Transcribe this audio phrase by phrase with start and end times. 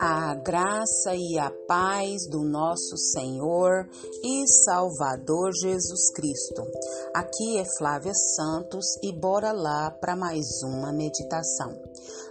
[0.00, 3.88] A graça e a paz do nosso Senhor
[4.24, 6.66] e Salvador Jesus Cristo.
[7.14, 11.78] Aqui é Flávia Santos e bora lá para mais uma meditação.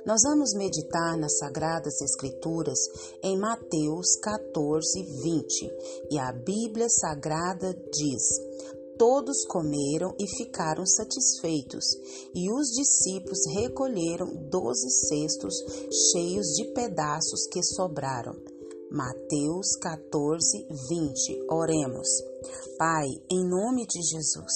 [0.05, 2.79] Nós vamos meditar nas Sagradas Escrituras
[3.23, 5.71] em Mateus 14, 20
[6.11, 8.23] e a Bíblia Sagrada diz:
[8.99, 11.85] Todos comeram e ficaram satisfeitos,
[12.35, 15.55] e os discípulos recolheram doze cestos
[16.11, 18.35] cheios de pedaços que sobraram.
[18.91, 21.45] Mateus 14, 20.
[21.49, 22.09] Oremos.
[22.77, 24.53] Pai, em nome de Jesus,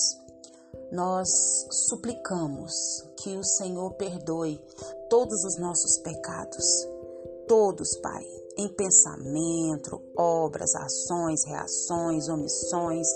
[0.92, 1.30] nós
[1.88, 2.74] suplicamos
[3.24, 4.60] que o Senhor perdoe
[5.10, 6.66] todos os nossos pecados.
[7.48, 13.08] Todos, Pai em pensamento, obras, ações, reações, omissões,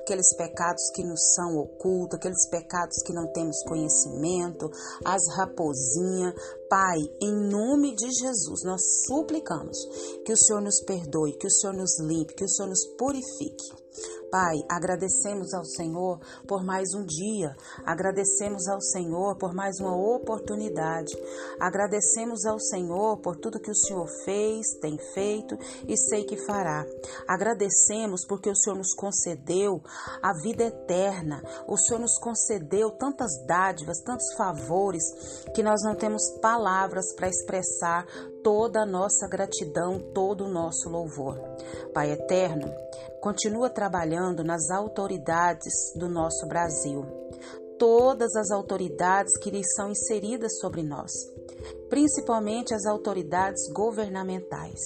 [0.00, 4.70] aqueles pecados que nos são ocultos, aqueles pecados que não temos conhecimento,
[5.04, 6.34] as raposinhas.
[6.68, 9.78] Pai, em nome de Jesus, nós suplicamos
[10.24, 13.88] que o Senhor nos perdoe, que o Senhor nos limpe, que o Senhor nos purifique.
[14.30, 21.16] Pai, agradecemos ao Senhor por mais um dia, agradecemos ao Senhor por mais uma oportunidade,
[21.58, 25.56] agradecemos ao Senhor por tudo que o Senhor fez, tem feito
[25.88, 26.84] e sei que fará.
[27.26, 29.82] Agradecemos porque o Senhor nos concedeu
[30.22, 35.02] a vida eterna, o Senhor nos concedeu tantas dádivas, tantos favores,
[35.54, 38.06] que nós não temos palavras para expressar
[38.42, 41.38] toda a nossa gratidão, todo o nosso louvor.
[41.92, 42.72] Pai eterno,
[43.20, 47.04] continua trabalhando nas autoridades do nosso Brasil.
[47.78, 51.12] Todas as autoridades que lhes são inseridas sobre nós,
[51.88, 54.80] principalmente as autoridades governamentais.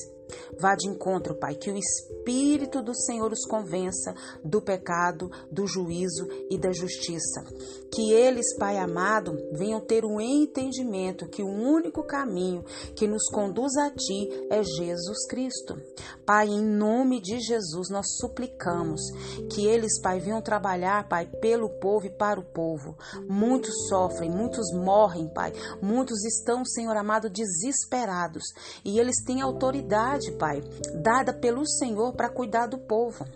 [0.58, 6.28] Vá de encontro, Pai, que o Espírito do Senhor os convença do pecado, do juízo
[6.50, 7.44] e da justiça.
[7.92, 13.76] Que eles, Pai amado, venham ter um entendimento que o único caminho que nos conduz
[13.76, 15.76] a Ti é Jesus Cristo.
[16.24, 19.00] Pai, em nome de Jesus, nós suplicamos
[19.50, 22.96] que eles, Pai, venham trabalhar, Pai, pelo povo e para o povo.
[23.28, 25.52] Muitos sofrem, muitos morrem, Pai.
[25.82, 28.44] Muitos estão, Senhor amado, desesperados.
[28.84, 30.62] E eles têm autoridade, Pai,
[31.02, 33.26] dada pelo Senhor para cuidar do povo.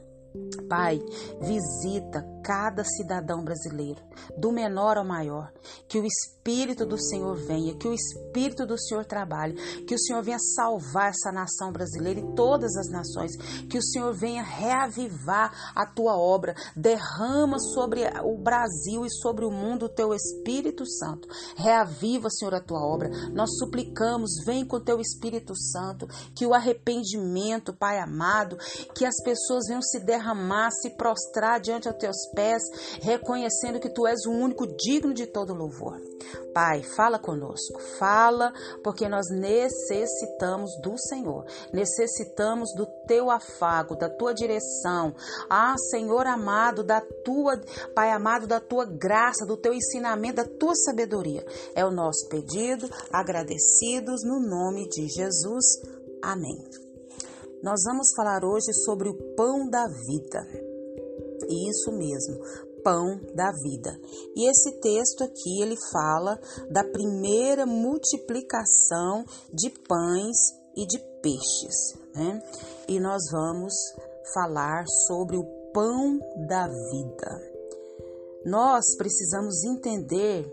[0.69, 1.03] Pai,
[1.41, 4.01] visita cada cidadão brasileiro,
[4.39, 5.53] do menor ao maior.
[5.89, 10.23] Que o Espírito do Senhor venha, que o Espírito do Senhor trabalhe, que o Senhor
[10.23, 13.33] venha salvar essa nação brasileira e todas as nações,
[13.69, 19.51] que o Senhor venha reavivar a tua obra, derrama sobre o Brasil e sobre o
[19.51, 21.27] mundo o teu Espírito Santo.
[21.57, 23.11] Reaviva, Senhor, a tua obra.
[23.33, 26.07] Nós suplicamos, vem com o teu Espírito Santo,
[26.37, 28.57] que o arrependimento, Pai amado,
[28.95, 32.63] que as pessoas venham se derramar, se prostrar diante dos teus pés,
[33.01, 35.99] reconhecendo que tu és o único digno de todo louvor.
[36.53, 38.53] Pai, fala conosco, fala,
[38.85, 45.15] porque nós necessitamos do Senhor, necessitamos do teu afago, da tua direção.
[45.49, 47.61] Ah, Senhor amado, da tua,
[47.95, 51.45] Pai amado, da tua graça, do teu ensinamento, da tua sabedoria.
[51.75, 55.65] É o nosso pedido, agradecidos no nome de Jesus.
[56.23, 56.57] Amém.
[57.63, 60.66] Nós vamos falar hoje sobre o pão da vida.
[61.49, 62.41] Isso mesmo,
[62.83, 63.99] pão da vida.
[64.35, 66.39] E esse texto aqui ele fala
[66.71, 70.37] da primeira multiplicação de pães
[70.77, 72.43] e de peixes, né?
[72.89, 73.75] E nós vamos
[74.33, 77.57] falar sobre o pão da vida.
[78.45, 80.47] Nós precisamos entender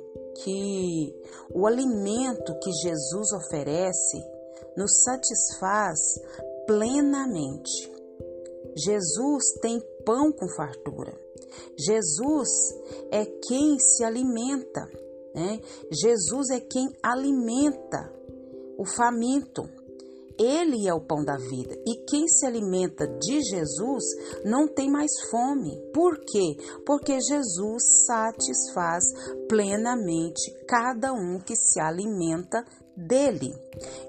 [0.44, 1.14] que
[1.54, 4.18] o alimento que Jesus oferece
[4.76, 6.00] nos satisfaz
[6.66, 7.92] plenamente.
[8.76, 11.14] Jesus tem pão com fartura.
[11.78, 12.50] Jesus
[13.12, 14.82] é quem se alimenta,
[15.34, 15.60] né?
[15.92, 18.12] Jesus é quem alimenta
[18.78, 19.64] o faminto.
[20.38, 21.76] Ele é o pão da vida.
[21.86, 24.04] E quem se alimenta de Jesus
[24.44, 25.80] não tem mais fome.
[25.94, 26.58] Por quê?
[26.86, 29.04] Porque Jesus satisfaz
[29.48, 32.66] plenamente cada um que se alimenta
[32.98, 33.54] dele.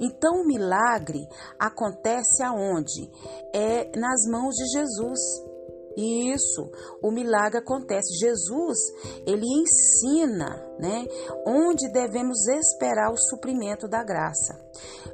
[0.01, 1.21] Então o milagre
[1.59, 3.11] acontece aonde?
[3.55, 5.21] É nas mãos de Jesus.
[5.97, 6.71] Isso,
[7.03, 8.19] o milagre acontece.
[8.19, 8.79] Jesus,
[9.27, 11.07] ele ensina, né,
[11.47, 14.59] onde devemos esperar o suprimento da graça.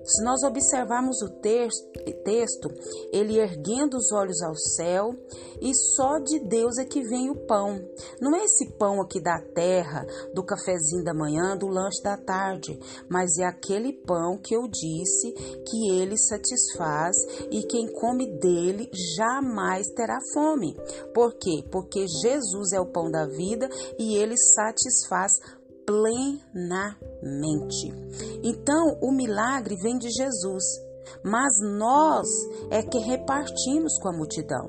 [0.04, 2.68] Se nós observarmos o texto,
[3.12, 5.14] ele erguendo os olhos ao céu,
[5.60, 7.78] e só de Deus é que vem o pão.
[8.20, 12.78] Não é esse pão aqui da terra, do cafezinho da manhã, do lanche da tarde,
[13.08, 17.16] mas é aquele pão que eu disse que ele satisfaz
[17.50, 20.74] e quem come dele jamais terá fome.
[21.12, 21.62] Por quê?
[21.70, 23.68] Porque Jesus é o pão da vida
[23.98, 25.32] e ele satisfaz
[25.90, 27.92] plenamente
[28.44, 30.62] Então, o milagre vem de Jesus,
[31.24, 32.28] mas nós
[32.70, 34.66] é que repartimos com a multidão.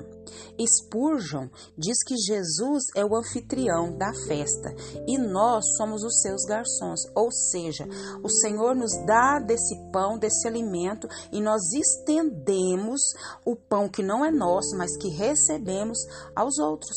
[0.58, 4.74] Spurgeon diz que Jesus é o anfitrião da festa
[5.06, 7.86] e nós somos os seus garçons, ou seja,
[8.22, 13.00] o Senhor nos dá desse pão, desse alimento e nós estendemos
[13.44, 15.98] o pão que não é nosso, mas que recebemos
[16.34, 16.96] aos outros.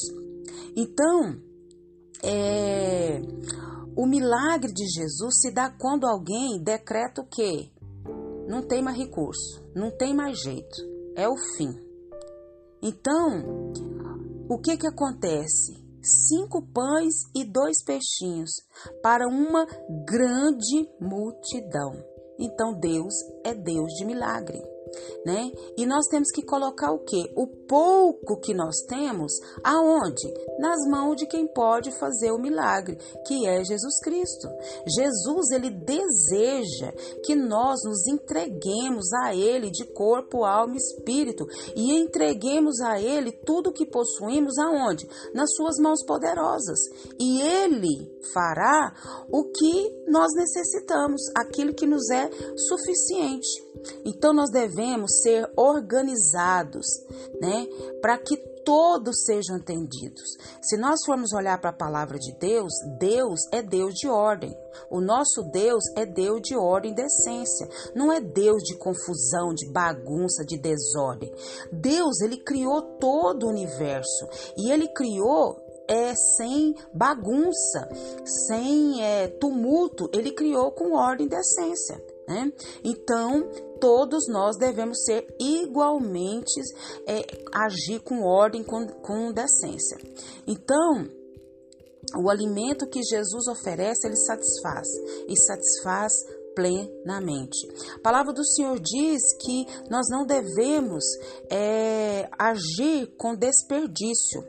[0.75, 1.35] Então,
[2.23, 3.21] é,
[3.95, 7.71] o milagre de Jesus se dá quando alguém decreta o quê?
[8.47, 10.75] Não tem mais recurso, não tem mais jeito,
[11.15, 11.73] é o fim.
[12.81, 13.71] Então,
[14.49, 15.83] o que que acontece?
[16.03, 18.51] Cinco pães e dois peixinhos
[19.01, 19.65] para uma
[20.05, 21.93] grande multidão.
[22.37, 23.13] Então, Deus
[23.43, 24.61] é Deus de milagre
[25.25, 25.51] né?
[25.77, 27.31] E nós temos que colocar o que?
[27.35, 29.33] O pouco que nós temos,
[29.63, 30.31] aonde?
[30.59, 32.97] Nas mãos de quem pode fazer o milagre,
[33.27, 34.47] que é Jesus Cristo.
[34.87, 36.91] Jesus, ele deseja
[37.23, 41.45] que nós nos entreguemos a ele de corpo, alma e espírito
[41.75, 45.07] e entreguemos a ele tudo que possuímos aonde?
[45.33, 46.79] Nas suas mãos poderosas.
[47.19, 48.93] E ele fará
[49.29, 53.65] o que nós necessitamos, aquilo que nos é suficiente.
[54.05, 56.85] Então nós devemos ser organizados,
[57.41, 57.54] né,
[58.01, 60.25] para que todos sejam entendidos.
[60.61, 64.53] Se nós formos olhar para a palavra de Deus, Deus é Deus de ordem.
[64.89, 67.69] O nosso Deus é Deus de ordem e decência.
[67.95, 71.31] Não é Deus de confusão, de bagunça, de desordem.
[71.71, 77.87] Deus, ele criou todo o universo e ele criou é sem bagunça,
[78.47, 80.09] sem é, tumulto.
[80.11, 82.03] Ele criou com ordem e decência.
[82.27, 82.51] Né?
[82.83, 83.49] Então,
[83.79, 86.59] todos nós devemos ser igualmente,
[87.07, 87.21] é,
[87.53, 89.97] agir com ordem, com, com decência.
[90.47, 91.07] Então,
[92.17, 94.87] o alimento que Jesus oferece, ele satisfaz
[95.27, 96.11] e satisfaz
[96.55, 97.67] plenamente.
[97.95, 101.03] A palavra do Senhor diz que nós não devemos
[101.51, 104.41] é, agir com desperdício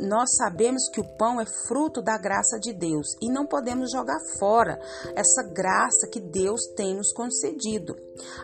[0.00, 4.18] nós sabemos que o pão é fruto da graça de Deus e não podemos jogar
[4.38, 4.80] fora
[5.14, 7.94] essa graça que Deus tem nos concedido.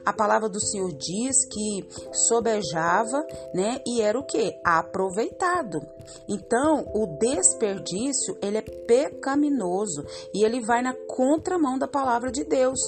[0.05, 3.25] A palavra do Senhor diz que sobejava,
[3.55, 4.53] né, e era o que?
[4.65, 5.81] Aproveitado.
[6.29, 12.79] Então, o desperdício, ele é pecaminoso e ele vai na contramão da palavra de Deus.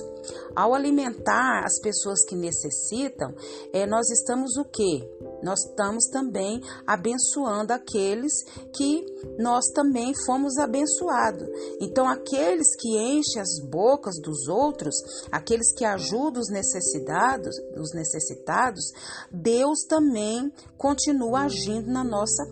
[0.55, 3.35] Ao alimentar as pessoas que necessitam,
[3.73, 5.09] é, nós estamos o que?
[5.42, 8.32] Nós estamos também abençoando aqueles
[8.75, 9.04] que
[9.38, 11.46] nós também fomos abençoados.
[11.81, 14.94] Então, aqueles que enchem as bocas dos outros,
[15.31, 18.84] aqueles que ajudam os necessitados, os necessitados,
[19.31, 22.44] Deus também continua agindo na nossa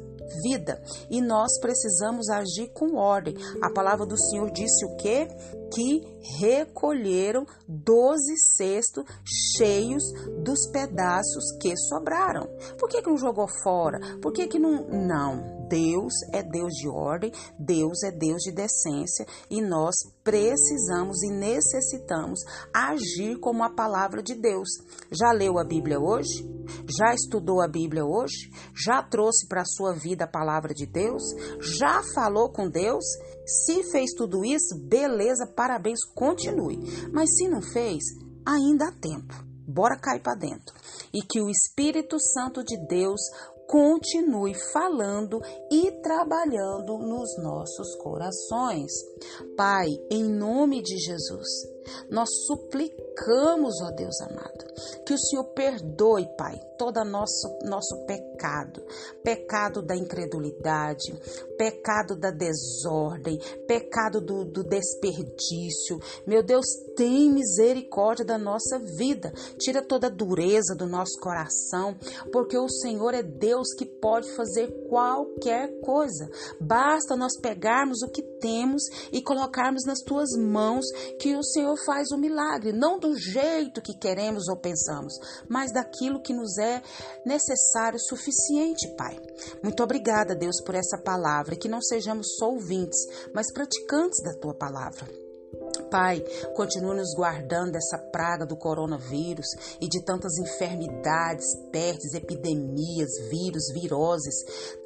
[0.42, 0.80] vida
[1.10, 3.34] e nós precisamos agir com ordem.
[3.62, 5.28] A palavra do Senhor disse o quê?
[5.74, 6.02] Que
[6.38, 9.04] recolheram doze cestos
[9.56, 10.02] cheios
[10.42, 12.46] dos pedaços que sobraram.
[12.78, 13.98] Por que, que não jogou fora?
[14.20, 14.86] Por que, que não.
[14.88, 15.58] Não.
[15.68, 19.94] Deus é Deus de ordem, Deus é Deus de decência e nós
[20.28, 22.40] precisamos e necessitamos
[22.70, 24.68] agir como a palavra de Deus.
[25.10, 26.46] Já leu a Bíblia hoje?
[26.98, 28.50] Já estudou a Bíblia hoje?
[28.74, 31.22] Já trouxe para a sua vida a palavra de Deus?
[31.62, 33.06] Já falou com Deus?
[33.46, 36.78] Se fez tudo isso, beleza, parabéns, continue.
[37.10, 38.04] Mas se não fez,
[38.44, 39.32] ainda há tempo.
[39.66, 40.74] Bora cair para dentro.
[41.10, 43.20] E que o Espírito Santo de Deus
[43.68, 45.38] continue falando
[45.70, 48.90] e trabalhando nos nossos corações.
[49.54, 51.46] Pai, em nome de Jesus,
[52.10, 54.64] nós suplicamos, ó Deus amado,
[55.04, 58.82] que o Senhor perdoe, Pai, todo nosso, nosso pecado,
[59.22, 61.12] pecado da incredulidade,
[61.56, 65.98] pecado da desordem, pecado do, do desperdício.
[66.26, 66.66] Meu Deus,
[66.96, 71.96] tem misericórdia da nossa vida, tira toda a dureza do nosso coração,
[72.32, 76.30] porque o Senhor é Deus que pode fazer qualquer coisa.
[76.60, 80.84] Basta nós pegarmos o que temos e colocarmos nas tuas mãos,
[81.18, 85.14] que o Senhor faz o milagre, não do jeito que queremos ou pensamos,
[85.48, 86.82] mas daquilo que nos é
[87.24, 89.18] necessário, suficiente, Pai.
[89.62, 92.98] Muito obrigada, Deus, por essa palavra, que não sejamos só ouvintes,
[93.34, 95.27] mas praticantes da tua palavra.
[95.90, 96.20] Pai,
[96.54, 99.46] continua nos guardando dessa praga do coronavírus
[99.80, 104.34] e de tantas enfermidades, pestes, epidemias, vírus, viroses,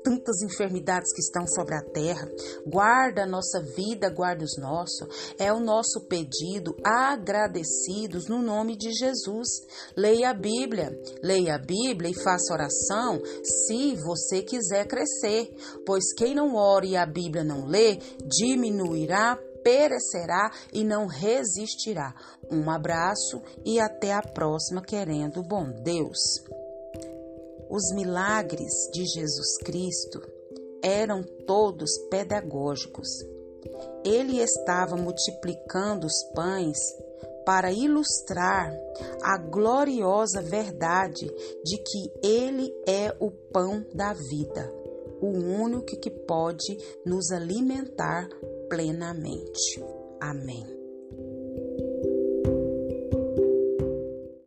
[0.05, 2.29] tantas enfermidades que estão sobre a terra.
[2.67, 5.09] Guarda a nossa vida, guarda os nossos.
[5.39, 9.49] É o nosso pedido, agradecidos no nome de Jesus.
[9.97, 15.55] Leia a Bíblia, leia a Bíblia e faça oração se você quiser crescer,
[15.85, 22.15] pois quem não ora e a Bíblia não lê, diminuirá perecerá e não resistirá.
[22.51, 26.19] Um abraço e até a próxima, querendo bom Deus.
[27.71, 30.21] Os milagres de Jesus Cristo
[30.83, 33.09] eram todos pedagógicos.
[34.05, 36.79] Ele estava multiplicando os pães
[37.45, 38.73] para ilustrar
[39.23, 41.27] a gloriosa verdade
[41.65, 44.73] de que Ele é o pão da vida,
[45.21, 48.29] o único que pode nos alimentar
[48.73, 49.85] plenamente.
[50.19, 50.82] Amém.